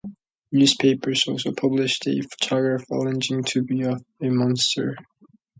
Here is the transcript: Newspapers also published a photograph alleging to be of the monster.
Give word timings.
Newspapers 0.51 1.27
also 1.27 1.51
published 1.53 2.07
a 2.07 2.23
photograph 2.23 2.89
alleging 2.89 3.43
to 3.43 3.61
be 3.61 3.83
of 3.83 4.03
the 4.19 4.29
monster. 4.31 4.95